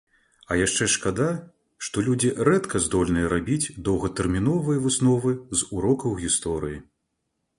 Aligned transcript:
А 0.53 0.55
яшчэ 0.59 0.85
шкада, 0.93 1.27
што 1.87 2.03
людзі 2.07 2.31
рэдка 2.47 2.81
здольныя 2.87 3.27
рабіць 3.35 3.71
доўгатэрміновыя 3.89 4.81
высновы 4.89 5.35
з 5.59 5.67
урокаў 5.81 6.19
гісторыі. 6.25 6.79